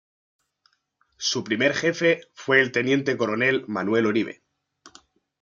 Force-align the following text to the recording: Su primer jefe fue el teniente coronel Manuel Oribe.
Su 1.17 1.43
primer 1.43 1.75
jefe 1.75 2.21
fue 2.33 2.59
el 2.59 2.71
teniente 2.71 3.15
coronel 3.17 3.65
Manuel 3.67 4.07
Oribe. 4.07 4.41